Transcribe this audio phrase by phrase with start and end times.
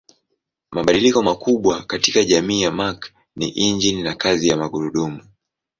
[0.71, 5.21] Mabadiliko makubwa katika jamii ya Mark ni injini na kazi ya magurudumu.